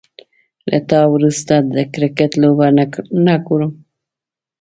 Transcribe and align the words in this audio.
له 0.69 0.79
تا 0.89 1.01
وروسته، 1.13 1.53
د 1.75 1.77
کرکټ 1.93 2.31
لوبه 2.41 2.67
نه 3.25 3.35
ګورم 3.45 3.71